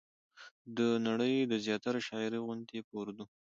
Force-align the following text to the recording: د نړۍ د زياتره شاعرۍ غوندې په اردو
د 0.77 0.79
نړۍ 1.07 1.35
د 1.51 1.53
زياتره 1.65 1.99
شاعرۍ 2.07 2.39
غوندې 2.45 2.79
په 2.87 2.93
اردو 3.01 3.25